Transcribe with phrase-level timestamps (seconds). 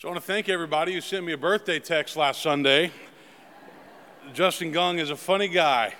[0.00, 2.90] So I want to thank everybody who sent me a birthday text last Sunday.
[4.32, 5.92] Justin Gung is a funny guy.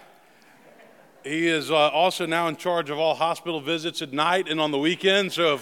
[1.23, 4.71] He is uh, also now in charge of all hospital visits at night and on
[4.71, 5.35] the weekend.
[5.35, 5.61] So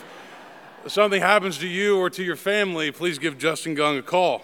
[0.85, 4.43] if something happens to you or to your family, please give Justin Gung a call.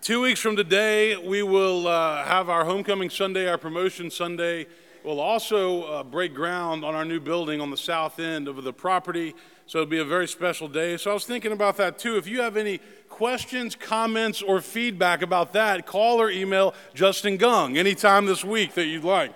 [0.00, 4.68] Two weeks from today, we will uh, have our homecoming Sunday, our promotion Sunday.
[5.04, 8.72] We'll also uh, break ground on our new building on the south end of the
[8.72, 9.34] property.
[9.68, 10.96] So it'll be a very special day.
[10.96, 12.16] So I was thinking about that too.
[12.16, 12.78] If you have any
[13.08, 18.86] questions, comments, or feedback about that, call or email Justin Gung anytime this week that
[18.86, 19.32] you'd like.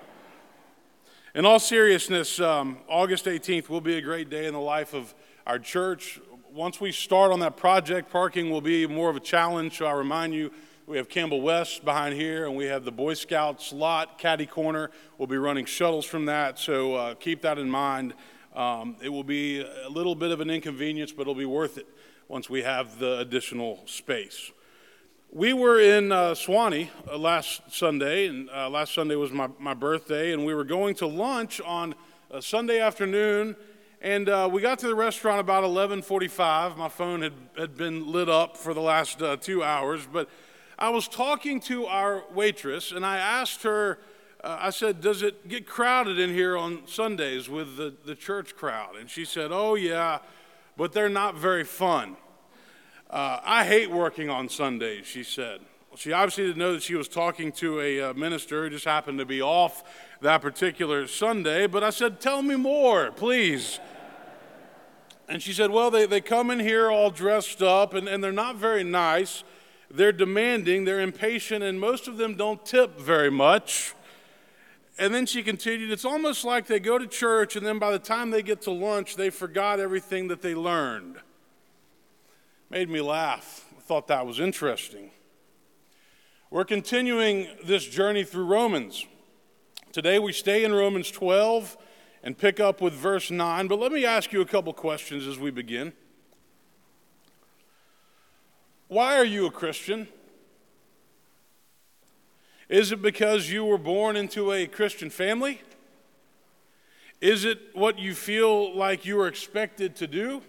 [1.34, 5.12] In all seriousness, um, August 18th will be a great day in the life of
[5.48, 6.20] our church.
[6.52, 9.78] Once we start on that project, parking will be more of a challenge.
[9.78, 10.52] So I remind you,
[10.86, 14.92] we have Campbell West behind here, and we have the Boy Scouts lot, Caddy Corner.
[15.19, 18.14] We'll be running shuttles from that, so uh, keep that in mind.
[18.54, 21.86] Um, it will be a little bit of an inconvenience, but it'll be worth it
[22.27, 24.50] once we have the additional space.
[25.30, 29.75] We were in uh, Suwanee uh, last Sunday, and uh, last Sunday was my, my
[29.75, 31.94] birthday, and we were going to lunch on
[32.33, 33.55] a Sunday afternoon,
[34.02, 36.77] and uh, we got to the restaurant about 11:45.
[36.77, 40.28] My phone had, had been lit up for the last uh, two hours, but
[40.77, 43.98] I was talking to our waitress, and I asked her
[44.42, 48.56] uh, I said, Does it get crowded in here on Sundays with the, the church
[48.56, 48.97] crowd?
[48.97, 50.19] And she said, Oh, yeah,
[50.77, 52.16] but they're not very fun.
[53.08, 55.60] Uh, I hate working on Sundays, she said.
[55.97, 59.19] She obviously didn't know that she was talking to a uh, minister who just happened
[59.19, 59.82] to be off
[60.20, 63.80] that particular Sunday, but I said, Tell me more, please.
[65.28, 68.32] And she said, Well, they, they come in here all dressed up, and, and they're
[68.32, 69.44] not very nice.
[69.91, 73.94] They're demanding, they're impatient, and most of them don't tip very much.
[74.98, 77.98] And then she continued, It's almost like they go to church, and then by the
[77.98, 81.16] time they get to lunch, they forgot everything that they learned.
[82.69, 83.66] Made me laugh.
[83.77, 85.10] I thought that was interesting.
[86.50, 89.06] We're continuing this journey through Romans.
[89.92, 91.76] Today we stay in Romans 12
[92.22, 95.38] and pick up with verse 9, but let me ask you a couple questions as
[95.38, 95.92] we begin.
[98.88, 100.09] Why are you a Christian?
[102.70, 105.60] Is it because you were born into a Christian family?
[107.20, 110.41] Is it what you feel like you were expected to do?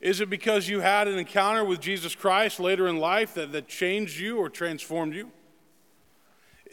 [0.00, 3.66] Is it because you had an encounter with Jesus Christ later in life that, that
[3.66, 5.32] changed you or transformed you?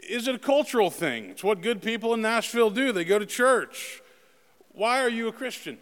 [0.08, 1.32] Is it a cultural thing?
[1.32, 2.92] It's what good people in Nashville do.
[2.92, 4.04] They go to church.
[4.74, 5.80] Why are you a Christian?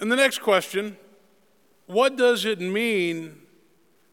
[0.00, 0.96] And the next question
[1.86, 3.42] what does it mean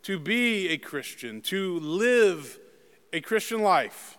[0.04, 2.60] to be a Christian, to live
[3.12, 4.18] a Christian life?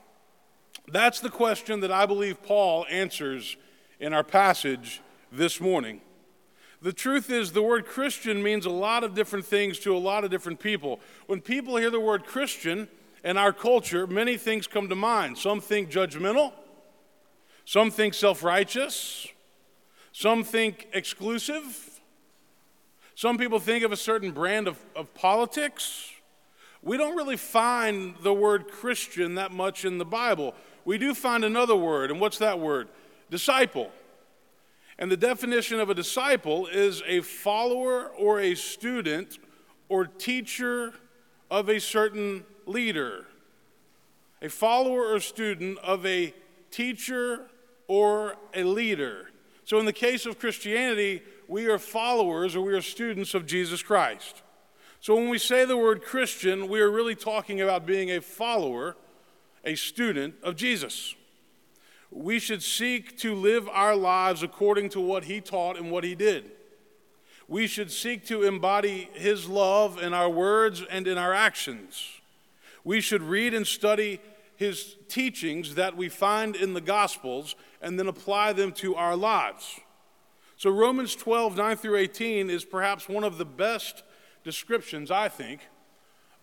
[0.88, 3.56] That's the question that I believe Paul answers
[4.00, 5.00] in our passage
[5.32, 6.00] this morning.
[6.82, 10.24] The truth is, the word Christian means a lot of different things to a lot
[10.24, 11.00] of different people.
[11.26, 12.88] When people hear the word Christian
[13.24, 15.38] in our culture, many things come to mind.
[15.38, 16.52] Some think judgmental,
[17.64, 19.26] some think self righteous,
[20.12, 21.93] some think exclusive,
[23.14, 26.10] some people think of a certain brand of, of politics.
[26.82, 30.54] We don't really find the word Christian that much in the Bible.
[30.84, 32.88] We do find another word, and what's that word?
[33.30, 33.90] Disciple.
[34.98, 39.38] And the definition of a disciple is a follower or a student
[39.88, 40.92] or teacher
[41.50, 43.26] of a certain leader.
[44.42, 46.34] A follower or student of a
[46.70, 47.46] teacher
[47.88, 49.30] or a leader.
[49.64, 53.82] So, in the case of Christianity, we are followers or we are students of Jesus
[53.82, 54.42] Christ.
[55.04, 58.96] So when we say the word Christian, we are really talking about being a follower,
[59.62, 61.14] a student of Jesus.
[62.10, 66.14] We should seek to live our lives according to what he taught and what he
[66.14, 66.52] did.
[67.48, 72.08] We should seek to embody his love in our words and in our actions.
[72.82, 74.22] We should read and study
[74.56, 79.80] his teachings that we find in the Gospels and then apply them to our lives.
[80.56, 84.02] So, Romans 12, 9 through 18 is perhaps one of the best
[84.44, 85.60] descriptions, I think,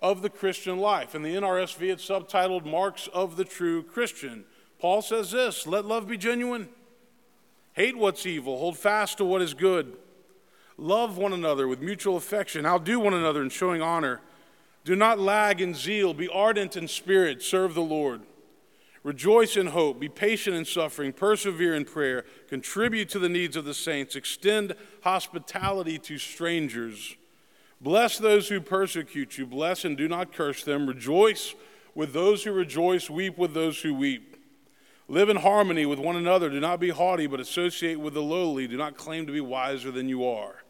[0.02, 1.16] of the Christian life.
[1.16, 4.46] In the NRSV, it's subtitled Marks of the True Christian.
[4.80, 6.70] Paul says this Let love be genuine,
[7.74, 9.96] hate what's evil, hold fast to what is good,
[10.78, 14.22] love one another with mutual affection, outdo one another in showing honor.
[14.84, 18.22] Do not lag in zeal, be ardent in spirit, serve the Lord.
[19.04, 23.66] Rejoice in hope, be patient in suffering, persevere in prayer, contribute to the needs of
[23.66, 27.16] the saints, extend hospitality to strangers.
[27.80, 30.86] Bless those who persecute you, bless and do not curse them.
[30.86, 31.56] Rejoice
[31.96, 34.38] with those who rejoice, weep with those who weep.
[35.08, 36.50] Live in harmony with one another.
[36.50, 38.68] Do not be haughty, but associate with the lowly.
[38.68, 40.64] Do not claim to be wiser than you are.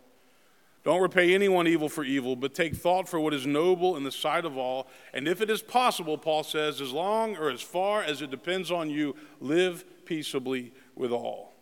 [0.83, 4.11] Don't repay anyone evil for evil, but take thought for what is noble in the
[4.11, 4.87] sight of all.
[5.13, 8.71] And if it is possible, Paul says, as long or as far as it depends
[8.71, 11.53] on you, live peaceably with all.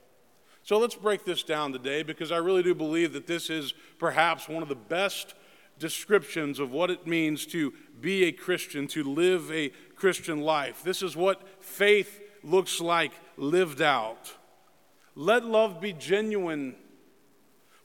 [0.63, 4.47] So let's break this down today because I really do believe that this is perhaps
[4.47, 5.33] one of the best
[5.79, 10.81] descriptions of what it means to be a Christian, to live a Christian life.
[10.83, 14.33] This is what faith looks like lived out.
[15.15, 16.75] Let love be genuine.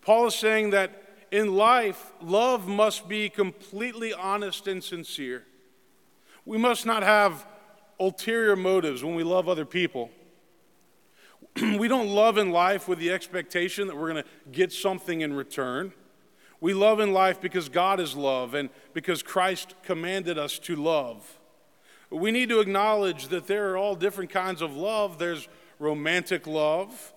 [0.03, 1.04] Paul is saying that
[1.35, 5.43] in life, love must be completely honest and sincere.
[6.45, 7.45] We must not have
[7.99, 10.13] ulterior motives when we love other people.
[11.57, 15.33] we don't love in life with the expectation that we're going to get something in
[15.33, 15.93] return.
[16.61, 21.41] We love in life because God is love and because Christ commanded us to love.
[22.11, 25.19] We need to acknowledge that there are all different kinds of love.
[25.19, 25.49] There's
[25.81, 27.13] romantic love,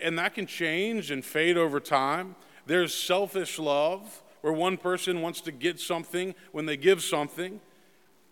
[0.00, 2.34] and that can change and fade over time.
[2.68, 7.62] There's selfish love, where one person wants to get something when they give something.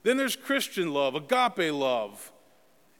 [0.03, 2.33] Then there's Christian love, agape love.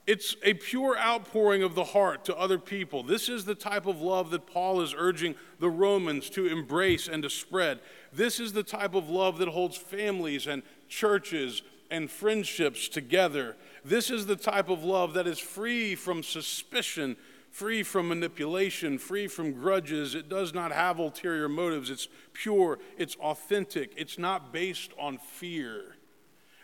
[0.07, 3.03] It's a pure outpouring of the heart to other people.
[3.03, 7.21] This is the type of love that Paul is urging the Romans to embrace and
[7.21, 7.81] to spread.
[8.11, 11.61] This is the type of love that holds families and churches
[11.91, 13.55] and friendships together.
[13.85, 17.15] This is the type of love that is free from suspicion
[17.57, 20.13] free from manipulation, free from grudges.
[20.13, 21.89] It does not have ulterior motives.
[21.89, 25.95] It's pure, it's authentic, it's not based on fear.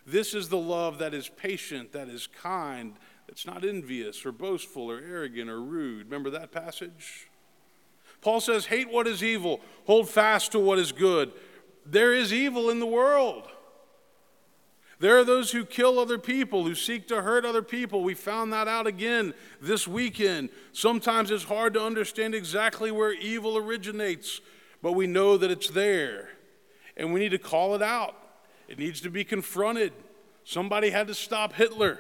[0.06, 2.94] This is the love that is patient, that is kind,
[3.28, 6.06] that's not envious or boastful or arrogant or rude.
[6.06, 7.28] Remember that passage?
[8.22, 11.31] Paul says, Hate what is evil, hold fast to what is good.
[11.88, 13.48] There is evil in the world.
[15.03, 18.05] There are those who kill other people, who seek to hurt other people.
[18.05, 20.47] We found that out again this weekend.
[20.71, 24.39] Sometimes it's hard to understand exactly where evil originates,
[24.81, 26.29] but we know that it's there.
[26.95, 28.15] And we need to call it out.
[28.69, 29.91] It needs to be confronted.
[30.45, 32.00] Somebody had to stop Hitler,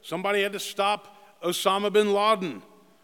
[0.00, 2.62] somebody had to stop Osama bin Laden.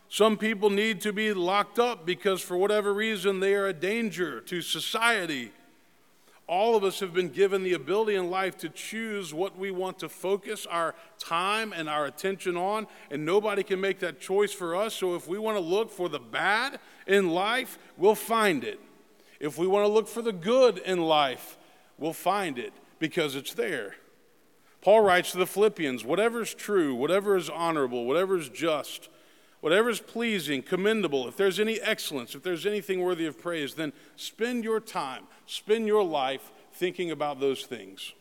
[0.08, 4.40] Some people need to be locked up because, for whatever reason, they are a danger
[4.42, 5.50] to society
[6.50, 10.00] all of us have been given the ability in life to choose what we want
[10.00, 14.74] to focus our time and our attention on, and nobody can make that choice for
[14.74, 14.92] us.
[14.92, 18.80] So if we want to look for the bad in life, we'll find it.
[19.38, 21.56] If we want to look for the good in life,
[21.98, 23.94] we'll find it because it's there.
[24.82, 29.08] Paul writes to the Philippians whatever is true, whatever is honorable, whatever is just,
[29.60, 33.92] whatever is pleasing, commendable, if there's any excellence, if there's anything worthy of praise, then
[34.16, 38.12] spend your time Spend your life thinking about those things.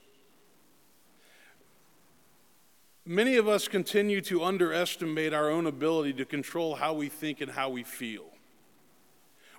[3.06, 7.52] Many of us continue to underestimate our own ability to control how we think and
[7.52, 8.26] how we feel.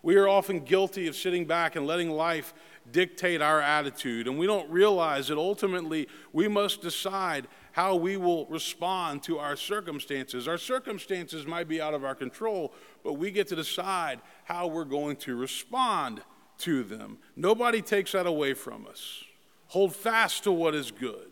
[0.03, 2.55] We are often guilty of sitting back and letting life
[2.91, 8.47] dictate our attitude, and we don't realize that ultimately we must decide how we will
[8.47, 10.49] respond to our circumstances.
[10.49, 12.73] Our circumstances might be out of our control,
[13.05, 16.23] but we get to decide how we're going to respond
[16.59, 17.19] to them.
[17.37, 19.25] Nobody takes that away from us.
[19.69, 21.31] Hold fast to what is good.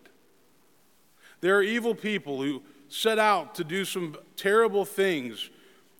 [1.40, 5.50] There are evil people who set out to do some terrible things,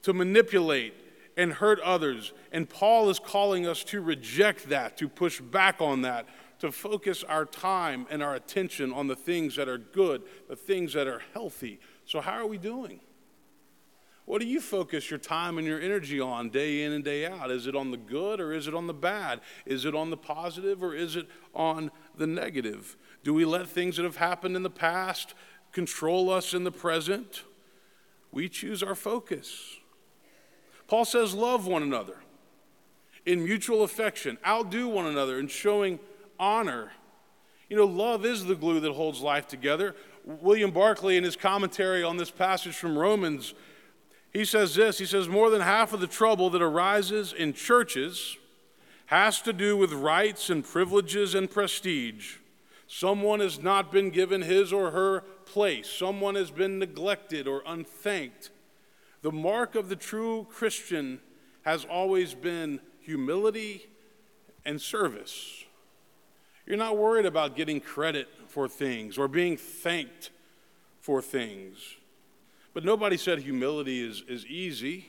[0.03, 0.95] to manipulate
[1.37, 2.33] and hurt others.
[2.53, 6.27] And Paul is calling us to reject that, to push back on that,
[6.59, 10.93] to focus our time and our attention on the things that are good, the things
[10.95, 11.81] that are healthy.
[12.05, 13.01] So, how are we doing?
[14.25, 17.51] What do you focus your time and your energy on day in and day out?
[17.51, 19.41] Is it on the good or is it on the bad?
[19.65, 22.99] Is it on the positive or is it on the negative?
[23.25, 25.33] Do we let things that have happened in the past
[25.73, 27.45] control us in the present?
[28.31, 29.77] We choose our focus.
[30.89, 32.19] Paul says, Love one another
[33.25, 35.99] in mutual affection, outdo one another in showing
[36.39, 36.93] honor.
[37.69, 39.95] You know, love is the glue that holds life together.
[40.25, 43.55] William Barclay, in his commentary on this passage from Romans,
[44.33, 48.37] he says this he says, more than half of the trouble that arises in churches
[49.07, 52.37] has to do with rights and privileges and prestige.
[52.87, 58.51] Someone has not been given his or her place, someone has been neglected or unthanked.
[59.23, 61.21] The mark of the true Christian
[61.63, 63.89] has always been humility
[64.65, 65.65] and service.
[66.69, 70.29] You're not worried about getting credit for things or being thanked
[71.01, 71.97] for things.
[72.75, 75.09] But nobody said humility is, is easy.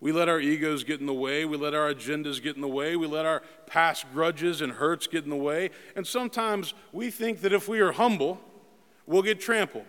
[0.00, 1.46] We let our egos get in the way.
[1.46, 2.94] We let our agendas get in the way.
[2.94, 5.70] We let our past grudges and hurts get in the way.
[5.96, 8.38] And sometimes we think that if we are humble,
[9.06, 9.86] we'll get trampled.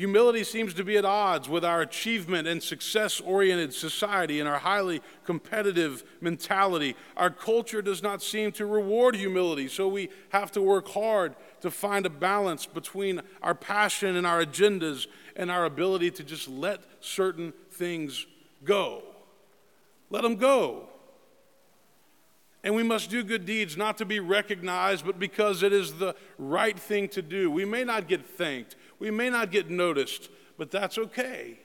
[0.00, 4.60] Humility seems to be at odds with our achievement and success oriented society and our
[4.60, 6.96] highly competitive mentality.
[7.18, 11.70] Our culture does not seem to reward humility, so we have to work hard to
[11.70, 16.80] find a balance between our passion and our agendas and our ability to just let
[17.00, 18.26] certain things
[18.64, 19.02] go.
[20.08, 20.88] Let them go.
[22.62, 26.14] And we must do good deeds not to be recognized, but because it is the
[26.36, 27.50] right thing to do.
[27.50, 31.58] We may not get thanked, we may not get noticed, but that's okay.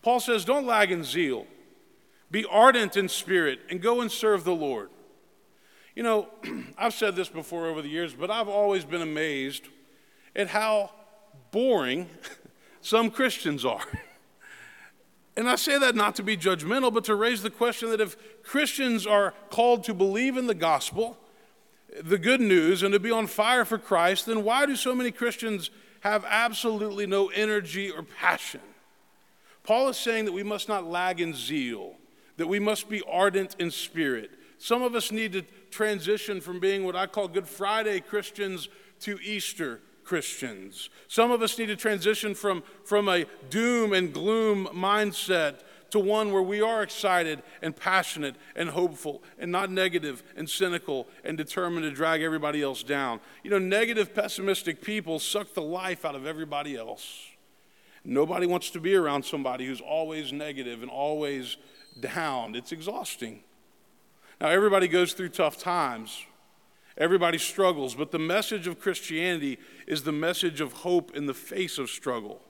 [0.00, 1.46] Paul says, Don't lag in zeal.
[2.30, 4.88] Be ardent in spirit and go and serve the Lord.
[5.94, 6.28] You know,
[6.78, 9.68] I've said this before over the years, but I've always been amazed
[10.34, 10.90] at how
[11.50, 12.08] boring
[12.80, 13.84] some Christians are.
[15.36, 18.16] And I say that not to be judgmental, but to raise the question that if
[18.44, 21.18] Christians are called to believe in the gospel,
[22.00, 25.10] the good news, and to be on fire for Christ, then why do so many
[25.10, 25.70] Christians
[26.04, 28.60] have absolutely no energy or passion.
[29.62, 31.94] Paul is saying that we must not lag in zeal,
[32.36, 34.30] that we must be ardent in spirit.
[34.58, 38.68] Some of us need to transition from being what I call Good Friday Christians
[39.00, 40.90] to Easter Christians.
[41.08, 46.32] Some of us need to transition from, from a doom and gloom mindset to one
[46.32, 51.84] where we are excited and passionate and hopeful and not negative and cynical and determined
[51.84, 53.20] to drag everybody else down.
[53.42, 57.28] You know, negative, pessimistic people suck the life out of everybody else.
[58.04, 61.56] Nobody wants to be around somebody who's always negative and always
[61.98, 62.54] down.
[62.54, 63.42] It's exhausting.
[64.40, 66.24] Now, everybody goes through tough times.
[66.96, 71.78] Everybody struggles, but the message of Christianity is the message of hope in the face
[71.78, 72.42] of struggle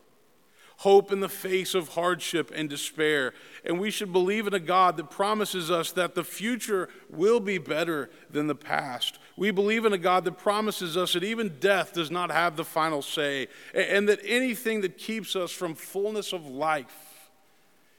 [0.79, 3.33] hope in the face of hardship and despair.
[3.65, 7.59] And we should believe in a God that promises us that the future will be
[7.59, 9.19] better than the past.
[9.37, 12.65] We believe in a God that promises us that even death does not have the
[12.65, 17.31] final say, and that anything that keeps us from fullness of life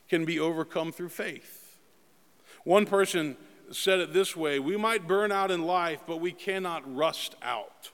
[0.10, 1.80] can be overcome through faith.
[2.64, 3.38] One person
[3.72, 7.92] said it this way We might burn out in life, but we cannot rust out.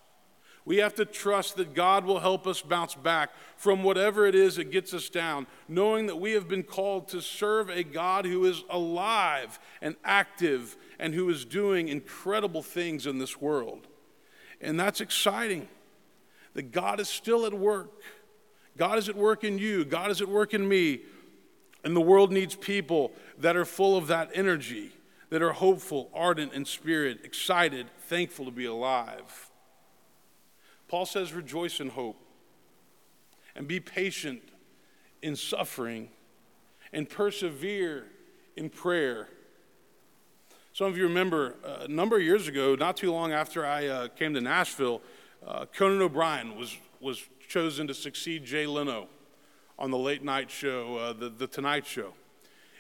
[0.64, 4.58] We have to trust that God will help us bounce back from whatever it is
[4.58, 8.46] that gets us down, knowing that we have been called to serve a God who
[8.46, 13.88] is alive and active and who is doing incredible things in this world.
[14.60, 15.68] And that's exciting
[16.54, 18.02] that God is still at work.
[18.78, 21.02] God is at work in you, God is at work in me.
[21.84, 24.92] And the world needs people that are full of that energy,
[25.32, 29.51] that are hopeful, ardent in spirit, excited, thankful to be alive.
[30.92, 32.18] Paul says, rejoice in hope
[33.56, 34.42] and be patient
[35.22, 36.10] in suffering
[36.92, 38.08] and persevere
[38.58, 39.30] in prayer.
[40.74, 43.88] Some of you remember uh, a number of years ago, not too long after I
[43.88, 45.02] uh, came to Nashville,
[45.48, 49.08] uh, Conan O'Brien was, was chosen to succeed Jay Leno
[49.80, 52.16] on the late night show, uh, the, the Tonight Show.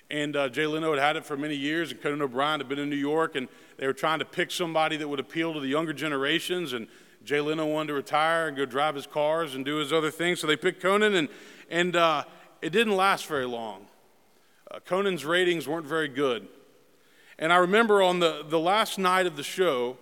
[0.10, 2.80] And uh, Jay Leno had had it for many years, and Conan O'Brien had been
[2.80, 5.70] in New York, and they were trying to pick somebody that would appeal to the
[5.70, 6.74] younger generations.
[6.74, 6.90] And
[7.24, 10.40] Jay Leno wanted to retire and go drive his cars and do his other things,
[10.40, 11.30] so they picked Conan, and,
[11.70, 12.24] and uh,
[12.62, 13.88] it didn't last very long.
[14.70, 16.48] Uh, Conan's ratings weren't very good.
[17.38, 19.98] And I remember on the, the last night of the show,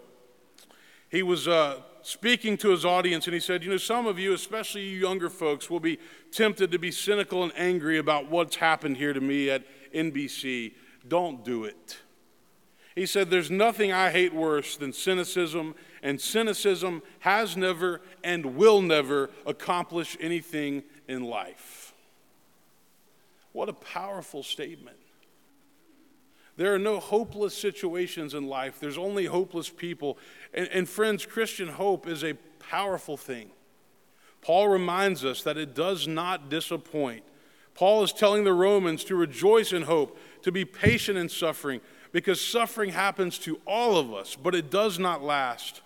[1.09, 4.33] he was uh, speaking to his audience, and he said, You know, some of you,
[4.33, 5.99] especially you younger folks, will be
[6.31, 10.73] tempted to be cynical and angry about what's happened here to me at NBC.
[11.07, 11.99] Don't do it.
[12.95, 18.82] He said, There's nothing I hate worse than cynicism and cynicism has never and will
[18.82, 21.94] never accomplish anything in life.
[23.51, 24.98] What a powerful statement.
[26.56, 30.18] There are no hopeless situations in life, there's only hopeless people.
[30.53, 33.51] And, and, friends, Christian hope is a powerful thing.
[34.41, 37.24] Paul reminds us that it does not disappoint.
[37.75, 41.79] Paul is telling the Romans to rejoice in hope, to be patient in suffering,
[42.12, 45.82] because suffering happens to all of us, but it does not last.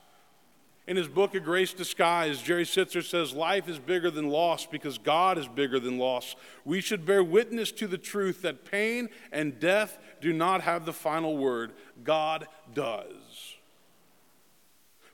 [0.86, 4.98] In his book, A Grace Disguised, Jerry Sittser says, Life is bigger than loss because
[4.98, 6.36] God is bigger than loss.
[6.66, 10.92] We should bear witness to the truth that pain and death do not have the
[10.92, 11.72] final word.
[12.04, 13.56] God does.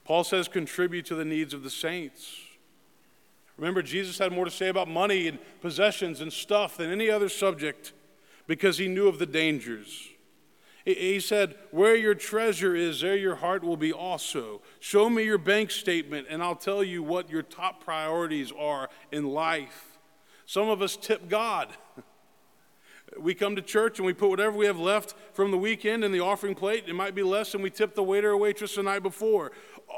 [0.05, 2.35] Paul says, contribute to the needs of the saints.
[3.57, 7.29] Remember, Jesus had more to say about money and possessions and stuff than any other
[7.29, 7.93] subject
[8.47, 10.09] because he knew of the dangers.
[10.93, 14.61] He said, Where your treasure is, there your heart will be also.
[14.79, 19.25] Show me your bank statement, and I'll tell you what your top priorities are in
[19.25, 19.97] life.
[20.45, 21.69] Some of us tip God.
[23.21, 26.11] We come to church and we put whatever we have left from the weekend in
[26.11, 26.85] the offering plate.
[26.87, 29.51] It might be less than we tip the waiter or waitress the night before.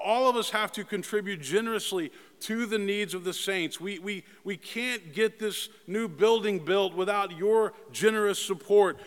[0.04, 2.12] All of us have to contribute generously
[2.42, 3.80] to the needs of the saints.
[3.80, 8.98] We, we, we can't get this new building built without your generous support.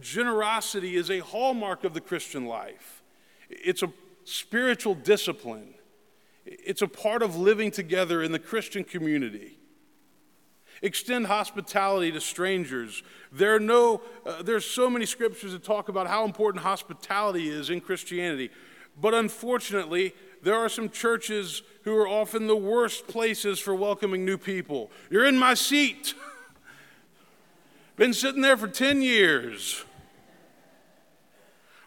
[0.00, 3.02] Generosity is a hallmark of the Christian life,
[3.48, 3.92] it's a
[4.24, 5.74] spiritual discipline,
[6.44, 9.58] it's a part of living together in the Christian community.
[10.82, 13.04] Extend hospitality to strangers.
[13.30, 17.70] There are no, uh, there's so many scriptures that talk about how important hospitality is
[17.70, 18.50] in Christianity.
[19.00, 20.12] But unfortunately,
[20.42, 24.90] there are some churches who are often the worst places for welcoming new people.
[25.08, 26.14] You're in my seat.
[27.96, 29.84] Been sitting there for 10 years.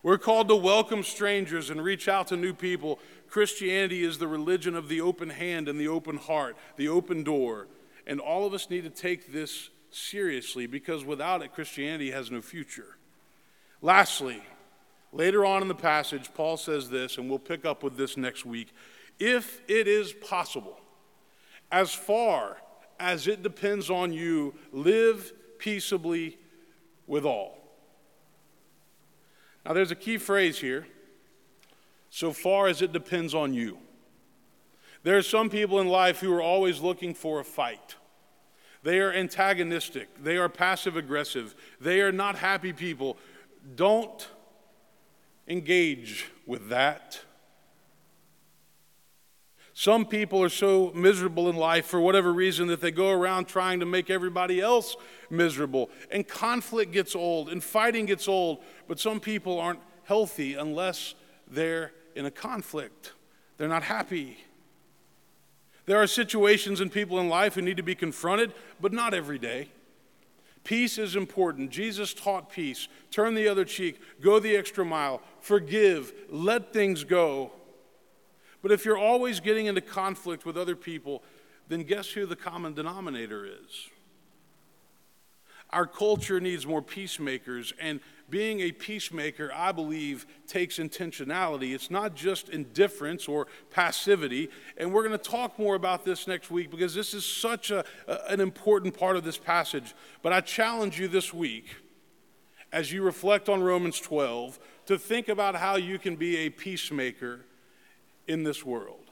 [0.04, 3.00] We're called to welcome strangers and reach out to new people.
[3.28, 7.68] Christianity is the religion of the open hand and the open heart, the open door.
[8.08, 12.42] And all of us need to take this seriously because without it, Christianity has no
[12.42, 12.98] future.
[13.82, 14.42] Lastly,
[15.12, 18.46] later on in the passage, Paul says this, and we'll pick up with this next
[18.46, 18.74] week.
[19.20, 20.80] If it is possible,
[21.72, 22.58] as far
[23.00, 26.38] as it depends on you, live peaceably
[27.08, 27.58] with all.
[29.66, 30.86] Now, there's a key phrase here
[32.10, 33.78] so far as it depends on you.
[35.06, 37.94] There are some people in life who are always looking for a fight.
[38.82, 40.10] They are antagonistic.
[40.24, 41.54] They are passive aggressive.
[41.80, 43.16] They are not happy people.
[43.76, 44.28] Don't
[45.48, 47.22] engage with that.
[49.76, 53.82] Some people are so miserable in life for whatever reason that they go around trying
[53.82, 54.98] to make everybody else
[55.30, 55.92] miserable.
[56.10, 58.64] And conflict gets old and fighting gets old.
[58.88, 61.14] But some people aren't healthy unless
[61.48, 63.14] they're in a conflict,
[63.58, 64.45] they're not happy.
[65.86, 69.38] There are situations and people in life who need to be confronted, but not every
[69.38, 69.70] day.
[70.64, 71.70] Peace is important.
[71.70, 72.88] Jesus taught peace.
[73.12, 77.52] Turn the other cheek, go the extra mile, forgive, let things go.
[78.64, 81.22] But if you're always getting into conflict with other people,
[81.68, 83.90] then guess who the common denominator is?
[85.70, 91.74] Our culture needs more peacemakers, and being a peacemaker, I believe, takes intentionality.
[91.74, 94.50] It's not just indifference or passivity.
[94.78, 97.86] And we're going to talk more about this next week because this is such a,
[98.28, 99.94] an important part of this passage.
[100.24, 101.76] But I challenge you this week,
[102.72, 107.42] as you reflect on Romans 12, to think about how you can be a peacemaker
[108.28, 109.12] in this world.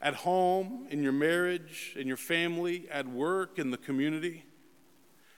[0.00, 4.44] At home, in your marriage, in your family, at work, in the community.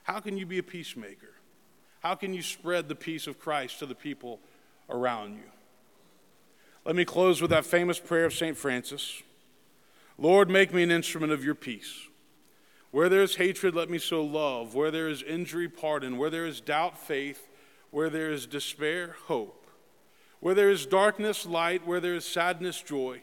[0.02, 1.39] How can you be a peacemaker?
[2.00, 4.40] How can you spread the peace of Christ to the people
[4.88, 5.50] around you?
[6.84, 8.56] Let me close with that famous prayer of St.
[8.56, 9.22] Francis
[10.20, 11.94] Lord, make me an instrument of your peace.
[12.90, 14.74] Where there is hatred, let me sow love.
[14.74, 16.18] Where there is injury, pardon.
[16.18, 17.48] Where there is doubt, faith.
[17.90, 19.66] Where there is despair, hope.
[20.40, 21.86] Where there is darkness, light.
[21.86, 23.22] Where there is sadness, joy.